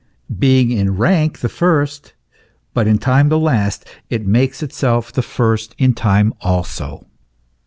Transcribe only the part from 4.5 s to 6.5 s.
itself the first in time